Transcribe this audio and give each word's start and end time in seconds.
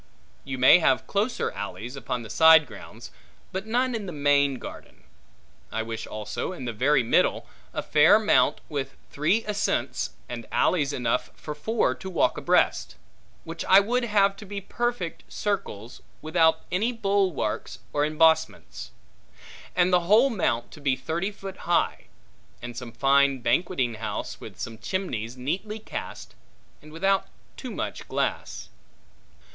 You 0.43 0.57
may 0.57 0.79
have 0.79 1.05
closer 1.05 1.51
alleys, 1.51 1.95
upon 1.95 2.23
the 2.23 2.29
side 2.31 2.65
grounds, 2.65 3.11
but 3.51 3.67
none 3.67 3.93
in 3.93 4.07
the 4.07 4.11
main 4.11 4.57
garden. 4.57 5.03
I 5.71 5.83
wish 5.83 6.07
also, 6.07 6.53
in 6.53 6.65
the 6.65 6.73
very 6.73 7.03
middle, 7.03 7.45
a 7.71 7.83
fair 7.83 8.17
mount, 8.17 8.61
with 8.67 8.95
three 9.11 9.43
ascents, 9.45 10.13
and 10.27 10.47
alleys, 10.51 10.91
enough 10.91 11.29
for 11.35 11.53
four 11.53 11.93
to 11.93 12.09
walk 12.09 12.35
abreast; 12.39 12.95
which 13.43 13.63
I 13.65 13.79
would 13.79 14.03
have 14.05 14.35
to 14.37 14.45
be 14.47 14.59
perfect 14.59 15.23
circles, 15.31 16.01
without 16.23 16.61
any 16.71 16.91
bulwarks 16.91 17.77
or 17.93 18.03
embossments; 18.03 18.89
and 19.75 19.93
the 19.93 20.07
whole 20.09 20.31
mount 20.31 20.71
to 20.71 20.81
be 20.81 20.95
thirty 20.95 21.29
foot 21.29 21.57
high; 21.69 22.05
and 22.59 22.75
some 22.75 22.91
fine 22.91 23.37
banqueting 23.41 23.93
house, 23.99 24.39
with 24.41 24.57
some 24.59 24.79
chimneys 24.79 25.37
neatly 25.37 25.77
cast, 25.77 26.33
and 26.81 26.91
without 26.91 27.27
too 27.55 27.69
much 27.69 28.07
glass. 28.07 28.69